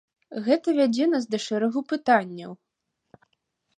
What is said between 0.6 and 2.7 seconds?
вядзе нас да шэрагу пытанняў.